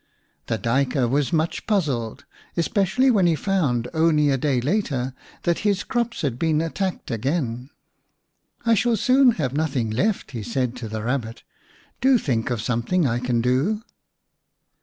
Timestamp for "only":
3.93-4.31